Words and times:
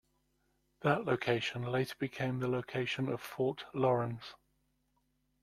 That 0.81 1.05
location 1.05 1.61
later 1.61 1.93
became 1.99 2.39
the 2.39 2.47
location 2.47 3.07
of 3.07 3.21
Fort 3.21 3.65
Laurens. 3.75 4.33